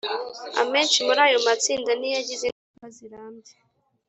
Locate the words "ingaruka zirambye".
2.49-3.53